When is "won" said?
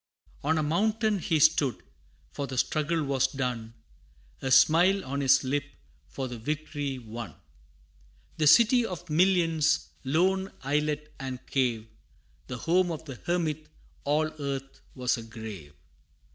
6.97-7.35